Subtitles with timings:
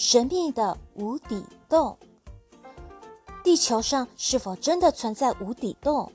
[0.00, 1.98] 神秘的无底洞。
[3.42, 6.12] 地球上是否真的存在无底洞？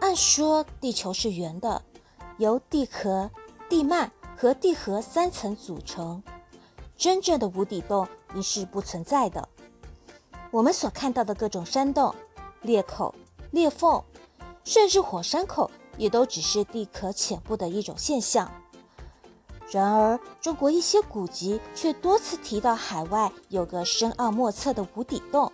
[0.00, 1.82] 按说地球是圆的，
[2.38, 3.30] 由地壳、
[3.68, 6.22] 地幔和地核三层组成，
[6.96, 9.46] 真正的无底洞应是不存在的。
[10.50, 12.14] 我们所看到的各种山洞、
[12.62, 13.14] 裂口、
[13.50, 14.02] 裂缝，
[14.64, 18.50] 甚至火山口，也都只是地壳浅部的一种现象。
[19.70, 25.52] 然而，中国一些古籍却多次提到海外有个深奥莫测的无底洞。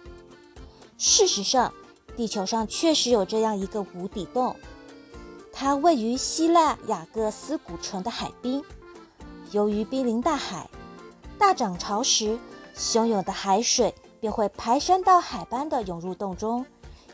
[0.96, 1.70] 事实上，
[2.16, 4.56] 地球上确实有这样一个无底洞，
[5.52, 8.64] 它位于希腊雅各斯古城的海滨。
[9.50, 10.70] 由于濒临大海，
[11.38, 12.38] 大涨潮时，
[12.74, 16.64] 汹涌的海水便会排山倒海般的涌入洞中，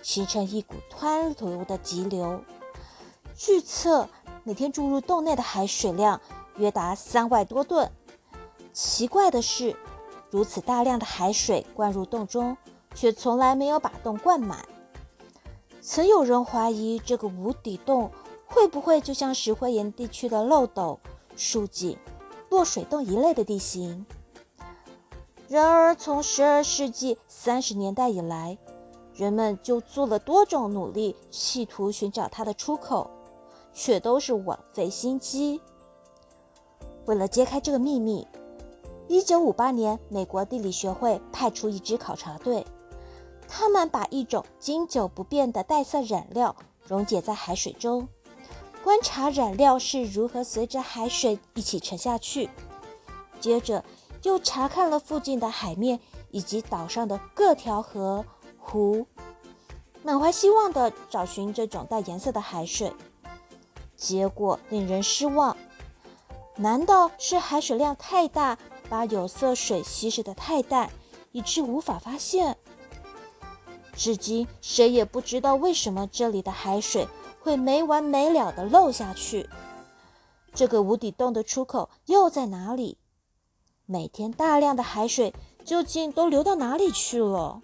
[0.02, 2.41] 形成一股湍流的急流。
[3.37, 4.09] 据测，
[4.45, 6.21] 每天注入洞内的海水量。
[6.56, 7.91] 约达三万多吨。
[8.73, 9.77] 奇怪的是，
[10.30, 12.57] 如此大量的海水灌入洞中，
[12.95, 14.66] 却从来没有把洞灌满。
[15.80, 18.10] 曾有人怀疑这个无底洞
[18.46, 21.01] 会不会就像石灰岩地区的漏斗、
[21.37, 21.99] 竖井、
[22.51, 24.07] 落水洞一类的地形。
[25.49, 28.57] 然而，从十二世纪三十年代以来，
[29.15, 33.10] 人们就做了多种努力，企图寻找它的出口，
[33.74, 35.60] 却都是枉费心机。
[37.07, 38.27] 为了揭开这个秘密
[39.09, 42.65] ，1958年，美国地理学会派出一支考察队，
[43.49, 46.55] 他们把一种经久不变的带色染料
[46.87, 48.09] 溶解在海水中，
[48.85, 52.49] 观察染料是如何随着海水一起沉下去。
[53.41, 53.85] 接着，
[54.23, 55.99] 又查看了附近的海面
[56.30, 58.25] 以及岛上的各条河
[58.59, 59.05] 湖，
[60.05, 62.93] 满怀希望地找寻这种带颜色的海水。
[63.97, 65.56] 结果令人失望。
[66.56, 68.59] 难道是海水量太大，
[68.89, 70.91] 把有色水稀释的太淡，
[71.33, 72.56] 以致无法发现？
[73.95, 77.09] 至今谁也不知道为什么这里的海水
[77.41, 79.49] 会没完没了地漏下去。
[80.55, 82.99] 这个无底洞的出口又在哪里？
[83.87, 87.61] 每天大量的海水究竟都流到哪里去了？